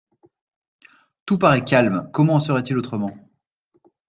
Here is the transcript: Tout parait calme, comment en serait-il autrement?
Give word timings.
Tout 1.27 1.37
parait 1.37 1.63
calme, 1.63 2.09
comment 2.11 2.33
en 2.33 2.39
serait-il 2.39 2.75
autrement? 2.75 3.15